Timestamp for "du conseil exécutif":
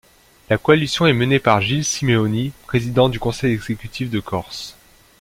3.07-4.09